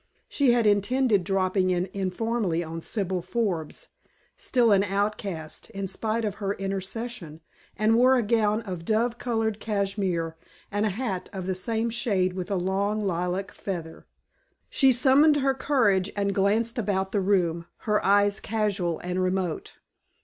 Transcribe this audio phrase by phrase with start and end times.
[0.27, 3.89] She had intended dropping in informally on Sibyl Forbes,
[4.35, 7.39] still an outcast, in spite of her intercession,
[7.77, 10.35] and wore a gown of dove colored cashmere
[10.71, 14.07] and a hat of the same shade with a long lilac feather.
[14.71, 19.77] She summoned her courage and glanced about the room, her eyes casual and remote.